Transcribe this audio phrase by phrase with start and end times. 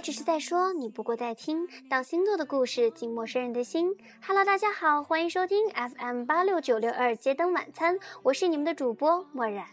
[0.00, 3.94] 只是在说，你不过在听到星座的故事，进陌生人的心。
[4.26, 9.66] Hello，大家好，欢迎收听 FM 八六九六二街灯晚餐，我是你们的主播漠然。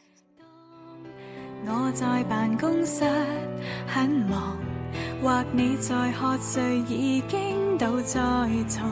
[1.66, 3.06] 我在办公室
[3.88, 4.58] 很忙，
[5.24, 8.20] 或你在喝醉，已经倒在
[8.68, 8.92] 床。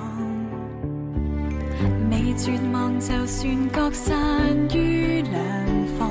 [2.10, 4.16] 未绝望，就算各散
[4.74, 5.42] 于两
[5.98, 6.10] 方。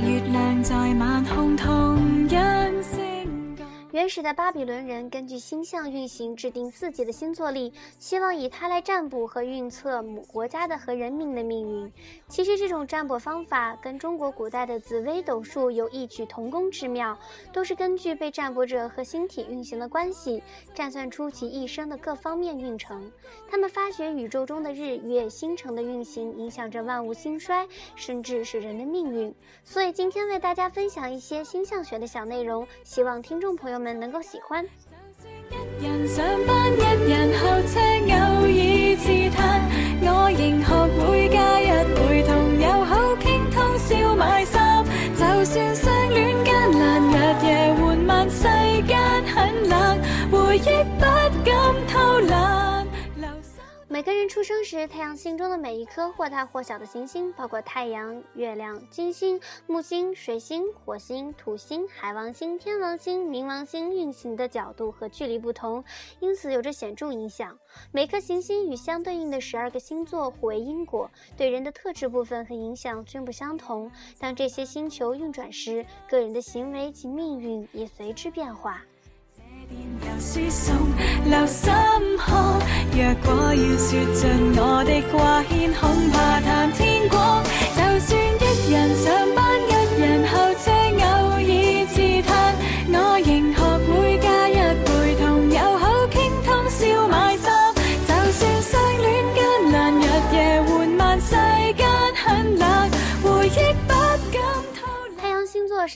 [0.00, 2.25] 月亮在晚空同样。
[3.96, 11.90] 原始的巴比伦人根据星象运行制定自己的星座历，希望以它来占卜和预测母国家的和人民的命运。
[12.28, 17.18] 其实这种占卜方法跟中国古代的紫微斗数有异曲同工之妙，
[17.54, 20.42] 都是根据被占卜者和星体运行的关系，
[20.74, 23.10] 占算出其一生的各方面运程。
[23.48, 29.34] 他们发觉宇宙中的日月星辰的运行影响着万物兴衰，甚至是人的命运。
[29.64, 33.85] 所以今天为大家分享一些星象学的小内容，希望听众朋友们。
[33.86, 34.66] 们能够喜欢。
[35.78, 39.62] 一人上班，一人候车，偶尔自叹，
[40.02, 44.84] 我仍学会假日陪同友好倾通宵买衫。
[45.14, 47.14] 就算相恋艰难，日
[47.46, 48.42] 夜缓慢，世
[48.88, 48.98] 间
[49.32, 50.00] 很冷，
[53.96, 65.82] 每个人出生时，太阳系中的每一颗或大或小的行星，包括太阳、月亮、金星、木星、水星、火星、土星、海王星、天王星、冥王星运行的角度和距离不同，
[66.20, 67.58] 因此有着显著影响。
[67.90, 73.90] 每颗行星与相对应的十二个星座互为因果，对人的特质部分和影响均不相同。
[74.18, 78.82] 当这些星球运转时，个人的行为及命运也随之变化。
[79.70, 80.74] 又输送，
[81.24, 81.72] 留心
[82.18, 82.34] 看。
[82.92, 84.22] 若果要说尽
[84.56, 87.42] 我的挂牵，恐怕谈天光。
[87.74, 89.04] 就算一人上
[89.34, 89.45] 班，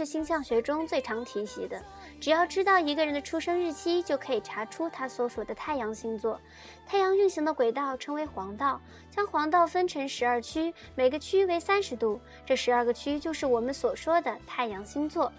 [0.00, 1.78] 是星象学中最常提及的。
[2.19, 6.41] 只要知道一个人的出生日期，就可以查出他所属的太阳星座。
[6.87, 8.81] 太阳运行的轨道称为黄道，
[9.11, 12.19] 将黄道分成十二区，每个区为三十度。
[12.47, 15.31] 这十二个区就是我们所说的太阳星座。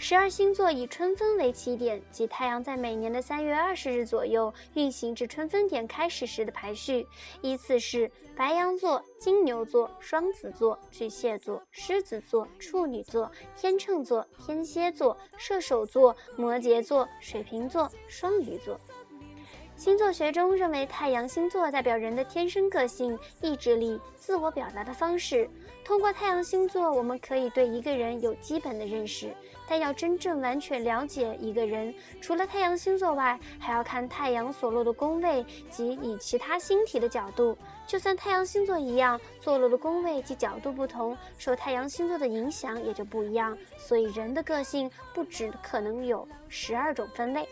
[0.00, 7.04] 十二星座以春分为起点，即太阳在每年的三月二十日左右运行至春分点开始时的排序，
[7.42, 18.78] 依次是白羊座、金牛座、双子座、巨蟹座、狮子座、处女座、天秤座、天蝎座、射手座、摩羯座、水瓶座、双鱼座。
[19.74, 25.50] 星座学中认为，太阳星座代表人的天生个性、意志力、自我表达的方式。
[25.84, 29.32] 通过太阳星座，我们可以对一个人有基本的认识。
[29.68, 37.56] 但要真正完全了解一个人，除了太阳星座外，还要看太阳所落的宫位及以其他星体的角度。
[37.86, 43.56] 就算太阳星座一样，坐落的宫位及角度不同，受太阳星座的影响也就不一样。
[43.76, 47.48] 所以，人的个性不只可能有十二种分类。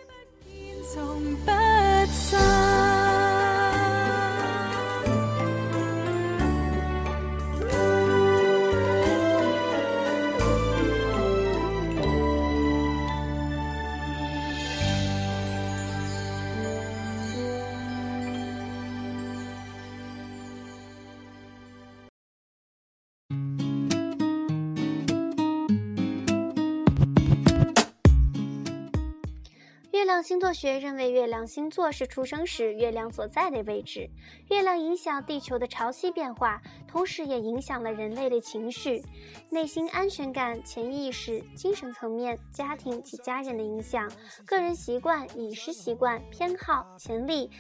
[30.22, 34.09] 星座学认为，月亮星座是出生时月亮所在的位置。
[34.50, 39.03] 月亮影响地球的潮汐变化，同时也影响了人类的情绪、
[39.50, 44.10] 内心安全感、潜意识、精神层面、家庭及家人的影响、
[44.44, 47.50] 个人习惯、饮食习惯、偏好、潜力、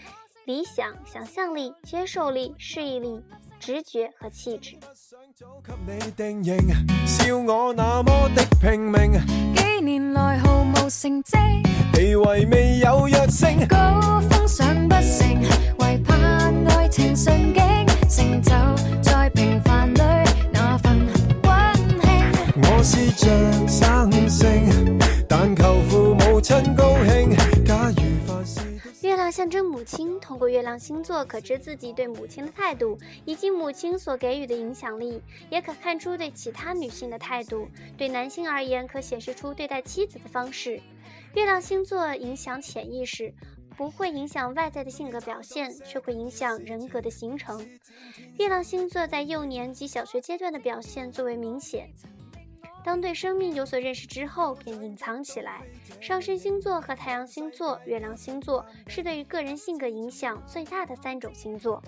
[0.44, 3.22] 理想、想象力、接受力、适应力、
[3.58, 4.76] 直觉和气质。
[9.54, 11.36] 几年来毫无成绩，
[12.06, 13.08] 地位未有
[13.68, 15.42] 高峰上不成，
[15.80, 17.64] 唯盼爱情顺境，
[18.08, 18.52] 成就
[19.02, 20.00] 在平凡里
[20.52, 21.00] 那份
[21.42, 22.62] 温馨。
[22.62, 24.96] 我是像生性，
[25.28, 27.36] 但求父母亲高兴。
[27.64, 28.60] 假如凡事。
[29.02, 35.20] 月亮象征母亲，通过月亮星座可知自己对母亲的态度，以及母亲所给予的影响力，
[35.50, 37.66] 也可看出对其他女性的态度。
[37.98, 40.80] 对男性而言，可显示出对待妻子的方式。
[41.36, 43.30] 月亮星座影响潜意识，
[43.76, 47.60] 不会影响外在的性格表现，却会影响人格的形成。
[48.38, 51.90] 月亮星座在幼年及小学阶段的表现最为明显。
[52.82, 55.60] 当对生命有所认识之后，便隐藏起来。
[56.00, 61.82] 上升星座和太阳星座、月亮星座是对于个人性格影响最大的三种星座。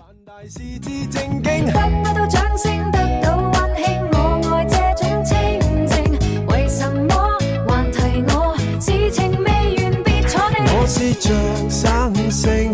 [12.29, 12.71] 生性，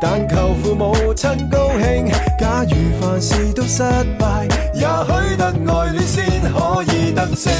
[0.00, 2.06] 但求父母亲高兴。
[2.38, 3.82] 假如凡事都失
[4.18, 7.50] 败，也许得爱恋先可以得胜。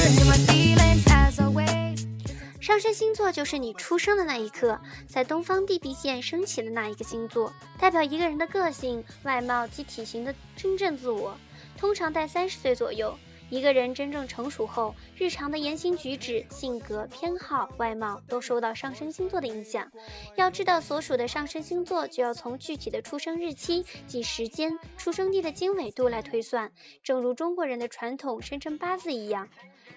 [2.59, 11.35] 上升星座就是你出生的那一刻，在东方地平线升起的那一个星座，代表一个人的个性、外貌及体型的真正自我，
[11.77, 13.13] 通常在三十岁左右。
[13.51, 19.91] 一个人真正成熟后，日常的言行举止、性格偏好、外貌都受到上升星座的影响。
[20.37, 26.71] 要知道所属的上升星座，就要从具体的出生日期及时间、出生地的经纬度来推算。
[27.03, 29.49] 正如中国人的传统生辰八字一样，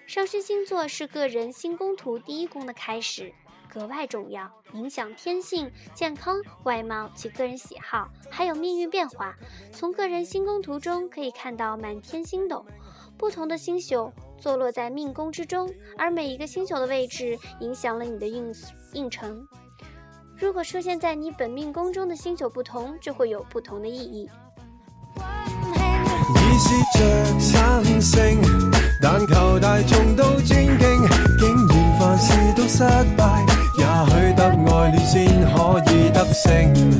[0.05, 3.31] 上升星座是个人星宫图第一宫的开始，
[3.69, 9.33] 格外重要，影响天性、健康、外貌及个人喜好，还有命运变化。
[9.71, 12.65] 从个人星宫图中可以看到满天星斗。
[13.17, 18.53] 不同的星宿坐落在命宫之中，而每一个星宿的位置影响了你的运
[18.93, 19.47] 运程。
[20.37, 24.29] 如果出现在你本命宫中的星宿不同，就会有不同的意义。
[29.01, 30.77] 但求大众都尊敬，
[31.37, 32.83] 竟然凡事都失
[33.15, 33.45] 败，
[33.77, 36.94] 也许得爱恋先可以得胜。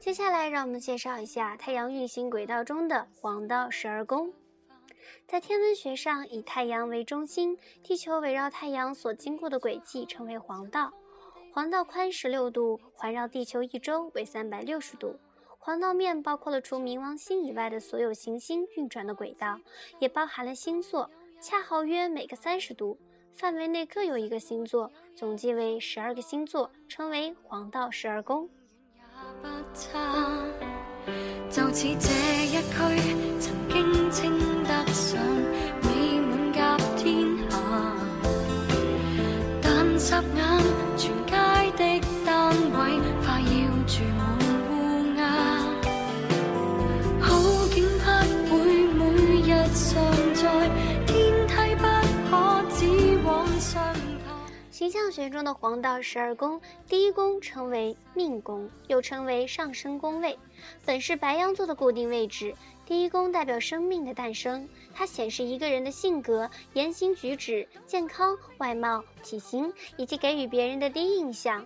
[0.00, 4.32] 接下来，让我们介绍一下太阳运行轨道中的黄道十二宫。
[5.28, 10.90] 在天文学上，以太阳为中心，地球围绕太阳所经过的轨迹称为黄道。
[11.52, 15.16] 黄道宽十六度，环绕地球一周为三百六十度。
[15.58, 19.60] 黄道面包括了除冥王星以外的所有行星运转的轨道，
[19.98, 21.10] 也包含了星座，
[21.42, 22.96] 恰好约每个三十度
[23.34, 28.48] 范围内各有一个星座，总计为十二个星座，称为黄道十二宫。
[29.42, 29.98] 不差，
[31.50, 33.09] 就似这一区
[55.10, 60.38] 学中的黄道十二宫，第一宫称为命宫，又称为上升宫位，
[60.86, 62.54] 本是白羊座的固定位置。
[62.86, 71.64] 第一宫代表生命的诞生，它显示一个人的性格、言行举止、健康、外貌、体型以及给予别人的第一印象。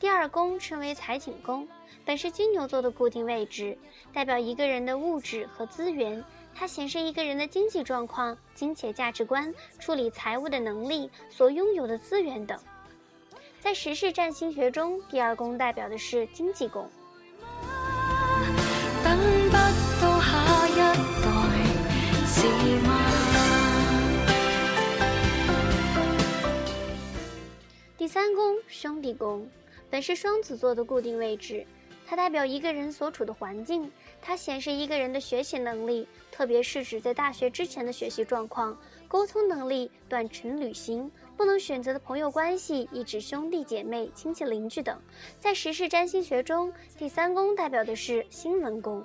[0.00, 1.66] 第二宫称为财景宫，
[2.04, 3.76] 本是金牛座的固定位置，
[4.12, 6.22] 代表一个人的物质和资源。
[6.56, 12.58] 它显示一个人的经济状况、金钱价值观、处理财务的能力、所拥有的资源等。
[13.60, 16.88] 在时事占星学中，第二宫代表的是经济宫。
[27.96, 29.48] 第三宫兄弟宫，
[29.90, 31.66] 本是双子座的固定位置，
[32.06, 33.90] 它代表一个人所处的环境。
[34.26, 38.74] 它显示一个人的学习能力，特别是指在大学之前的学习状况、
[39.06, 44.98] 沟通能力、短程旅行、不能选择的朋友关系，以指兄弟姐妹、亲戚邻居等。
[45.38, 49.04] 在时事占星学中，第三宫代表的是新闻宫。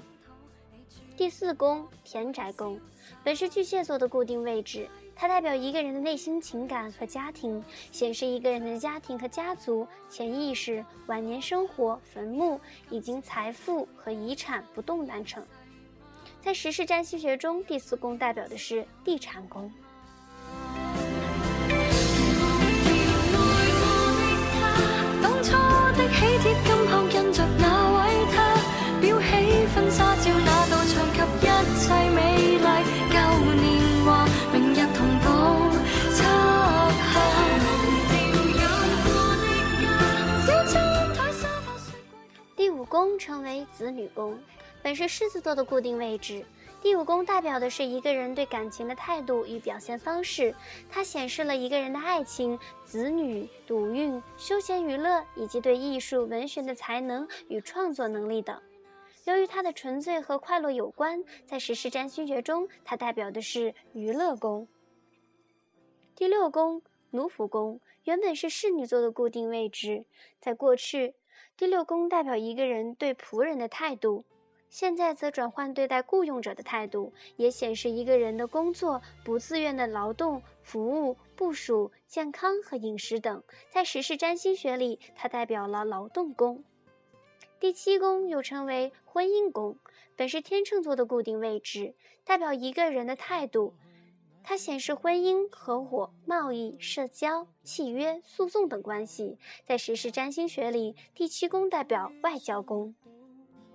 [1.17, 2.79] 第四宫田宅宫，
[3.21, 4.87] 本是巨蟹座的固定位置。
[5.21, 7.61] 它代表一个人的内心情感和家庭，
[7.91, 12.57] 显示一个人的家庭和家族、潜意识、晚年生活、坟墓
[12.89, 15.45] 以及财富和遗产不动难成。
[16.39, 19.69] 在十世占星学中，第四宫代表的是地产宫。
[42.89, 44.37] 宫称为子女宫，
[44.81, 46.43] 本是狮子座的固定位置。
[46.81, 50.55] 第五宫代表的是一个人对感情的态度与表现方式，
[50.89, 58.59] 它显示了一个人的爱情、子女、赌运、休闲娱乐以及对艺术、文学的才能与创作能力等。
[59.25, 64.67] 由于它的纯粹和快乐有关，在时事占星学中，它代表的是娱乐宫。
[66.15, 66.81] 第六宫
[67.11, 70.05] 奴仆宫原本是侍女座的固定位置，
[70.39, 71.13] 在过去，
[71.59, 74.23] 第六宫代表一个人对仆人的态度。
[74.69, 83.43] 现在则转换对待雇佣者的态度，也显示一个人的工作、不自愿的劳动、服务、部署、健康和饮食等。
[83.69, 86.63] 在时事占星学里，它代表了劳动宫。
[87.59, 89.75] 第七宫又称为婚姻宫，
[90.15, 93.73] 本是天秤座的固定位置，代表一个人的态度。
[94.43, 99.37] 它显示婚姻、合伙、贸易、社交、契约、诉讼等关系。
[99.65, 102.95] 在时事占星学里，第七宫代表外交宫。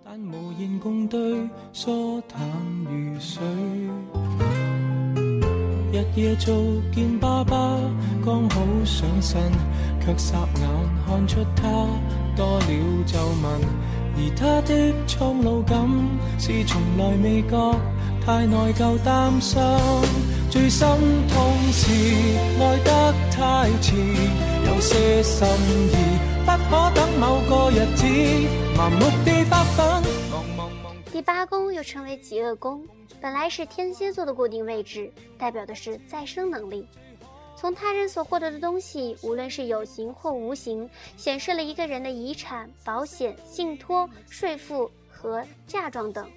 [0.05, 2.41] 但无言共对，疏淡
[2.85, 3.43] 如水。
[5.93, 6.55] 日夜做
[6.93, 7.79] 见爸爸，
[8.25, 9.41] 刚好上身，
[10.01, 10.69] 却霎眼
[11.07, 11.63] 看出他
[12.37, 13.95] 多了皱纹。
[14.17, 15.89] 而他的苍老感
[16.39, 17.81] 是从来未觉
[18.25, 19.61] 太内疚担心。
[20.55, 21.91] 最心痛是
[22.63, 23.97] 爱得太迟，
[24.65, 25.97] 有些心意。
[26.47, 28.07] 不可等某个日子，
[28.77, 30.01] 盲目地发
[31.11, 32.87] 第八宫又称为极恶宫，
[33.21, 36.87] 本来是天蝎座的固定位置，代表的是再生能力。
[37.57, 46.31] 从他人所获得的东西，无论是有形或无形，显示了一个人的遗产、保险、信托、税负和嫁妆等。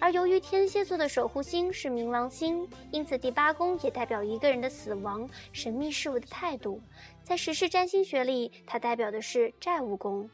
[0.00, 6.80] 而由于天蝎座的守护星是冥王星，因此第八宫也代表一个人的死亡、神秘事物的态度。
[7.22, 10.28] 在时事占星学里，它代表的是债务宫。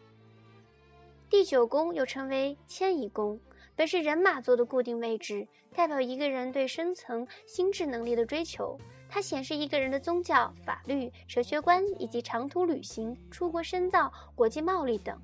[1.29, 3.39] 第九宫又称为迁移宫，
[3.77, 8.77] 本是人马座的固定位置，代表一个人对深层心智能力的追求。
[9.09, 15.17] 它显示一个人的宗教、法律、哲学观以及长途旅行、出国深造、国际贸易等。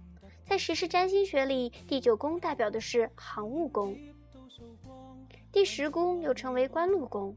[0.45, 3.97] 在时事占星学里，第九宫代表的是航务宫。
[5.57, 7.35] 第十宫又称为官禄宫，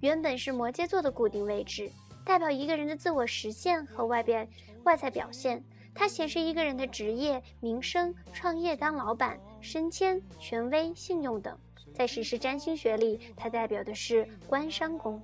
[0.00, 1.88] 原本是摩羯座的固定位置，
[2.24, 4.48] 代表一个人的自我实现和外边
[4.82, 5.62] 外在表现。
[5.94, 11.56] 它显示一个人的职业、名声、创业当老板、升迁、权威、信用等。
[11.94, 15.22] 在时事占星学里，它代表的是官商宫。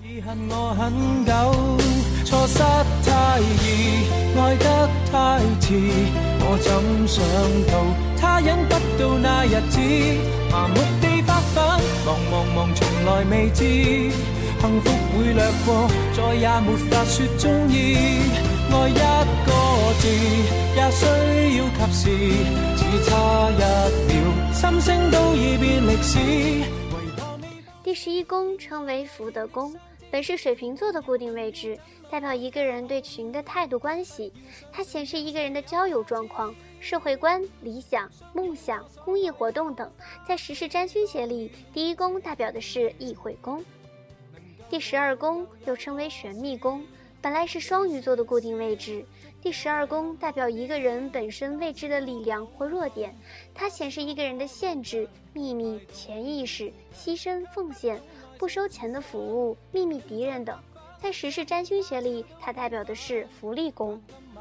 [0.00, 1.32] 遗憾我很久，
[2.24, 2.58] 错失
[3.02, 3.40] 太，
[4.40, 5.74] 爱得太迟，
[6.38, 7.20] 我怎想
[7.66, 7.82] 到
[8.16, 9.80] 他忍不到那日子，
[10.50, 11.64] 麻木地发奋。
[12.06, 13.64] 忙忙忙，从来未知
[14.60, 17.96] 幸福会掠过，再也没法说中意。
[18.70, 18.92] 爱一
[19.46, 19.52] 个
[20.00, 20.08] 字，
[20.74, 21.06] 也需
[21.58, 22.02] 要及时，
[22.76, 23.62] 只差一
[24.08, 24.12] 秒，
[24.52, 26.18] 心声都已变历史。
[27.82, 29.74] 第十一宫称为福德宫，
[30.10, 31.78] 本是水瓶座的固定位置，
[32.10, 34.32] 代表一个人对群的态度关系。
[34.72, 36.54] 它显示一个人的交友状况。
[36.84, 39.90] 社会观、理想、梦想、公益活动等，
[40.28, 43.64] 在时事占星学里，第一宫代表的是议会宫。
[44.68, 46.84] 第十二宫又称为玄秘宫，
[47.22, 49.02] 本来是双鱼座的固定位置。
[49.40, 53.16] 第十二宫代表一个人本身未知的力量或弱点，
[53.54, 57.98] 它显示一个人的限制、秘密、潜意识、牺牲、奉献、
[58.36, 60.54] 不收钱的服务、秘密敌人等。
[61.00, 63.98] 在时事占星学里，它代表的是福利宫。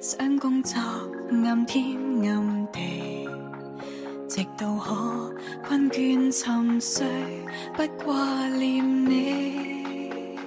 [0.00, 0.78] 想工作
[1.44, 3.28] 暗天暗地
[4.28, 5.34] 直到可
[5.66, 7.04] 困倦沉睡
[7.74, 10.38] 不挂念你，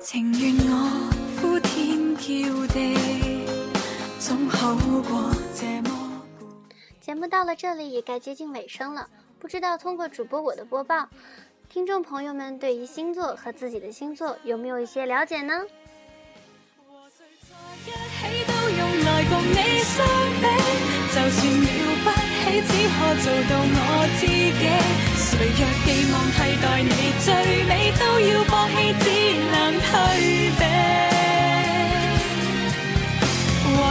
[0.00, 2.96] 情愿我呼天叫地，
[4.18, 6.22] 总好过这么。
[7.00, 11.08] 节目到了这里也该接近尾声了，不知道通过主播我的播报，
[11.70, 15.52] 听众朋友们对于星座和自己的星座有没有一些了解呢？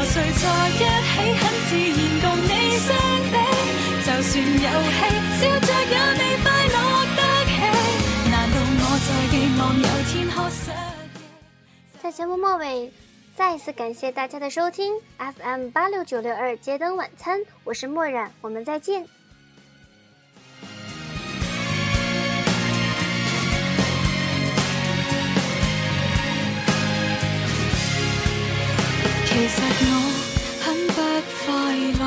[0.09, 2.47] 谁在一起很自然共你
[2.79, 2.87] 相
[3.29, 3.35] 比，
[4.03, 4.65] 就算有
[4.95, 4.97] 气，
[5.37, 5.93] 笑着也
[12.11, 12.91] 节目末尾，
[13.35, 19.05] 再一次感谢大家的收听，FM 八六九六二街灯晚餐，我是墨染，我们再见。
[29.25, 29.85] 其实我
[30.63, 30.95] 很不
[31.43, 31.45] 快
[31.99, 32.03] 乐，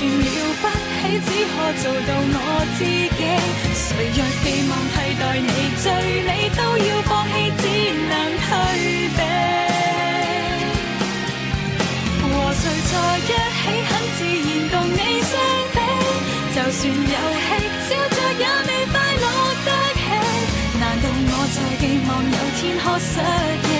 [0.00, 0.24] 算了
[0.62, 2.34] 不起，只可做到我
[2.78, 3.20] 自己。
[3.76, 3.84] 谁
[4.16, 5.84] 若寄望替代你，最
[6.24, 7.62] 尾都要放弃，只
[8.08, 8.48] 能退
[9.12, 9.20] 避。
[12.16, 12.24] 和
[12.56, 15.36] 谁在一起，很自然共你相
[15.68, 15.76] 比。
[16.54, 17.48] 就算有戏
[17.84, 19.26] 笑着也未快乐
[19.66, 19.68] 得
[20.00, 20.02] 起。
[20.80, 23.12] 难道我在寄望有天可失
[23.68, 23.70] 忆，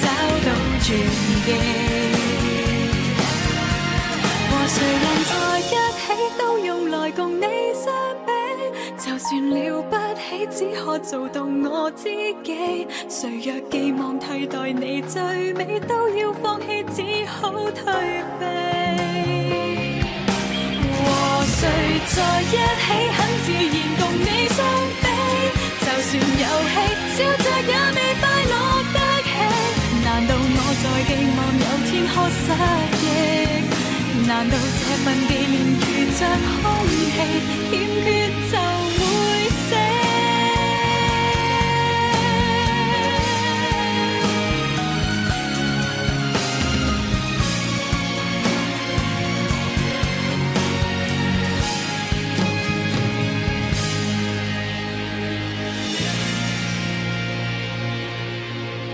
[0.00, 0.08] 找
[0.40, 0.48] 到
[0.80, 0.88] 转
[1.44, 1.48] 机？
[4.72, 5.04] 谁能
[6.16, 7.92] 起，都用来共你相
[8.26, 8.30] 比。
[8.96, 12.86] 就算了不起，只可做到我自己。
[13.08, 17.92] 谁若寄望替代你，最尾都要放弃，只好退
[18.38, 18.44] 避。
[20.92, 21.06] 和
[21.46, 21.58] 谁
[22.06, 22.86] 在一起，
[23.16, 24.58] 很自然共你相
[25.00, 25.04] 比。
[25.80, 26.74] 就算游戏
[27.16, 28.54] 笑着也未快乐
[28.92, 29.28] 得起。
[30.04, 32.42] 难道我在寄望有天可失
[33.00, 33.69] 忆？
[34.30, 36.30] 难道这份纪念如像
[36.62, 37.89] 空气，